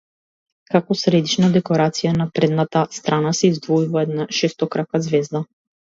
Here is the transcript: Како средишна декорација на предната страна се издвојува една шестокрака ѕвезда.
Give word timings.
Како 0.75 0.95
средишна 1.01 1.49
декорација 1.57 2.13
на 2.21 2.27
предната 2.39 2.83
страна 3.01 3.37
се 3.41 3.53
издвојува 3.53 4.03
една 4.09 4.29
шестокрака 4.39 5.03
ѕвезда. 5.11 5.45